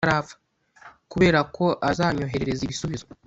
kuberako 1.11 1.63
azanyoherereza 1.89 2.61
ibisubizo, 2.63 3.05